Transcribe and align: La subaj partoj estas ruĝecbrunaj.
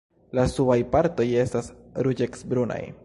La 0.37 0.45
subaj 0.53 0.77
partoj 0.95 1.27
estas 1.43 1.69
ruĝecbrunaj. 2.09 2.81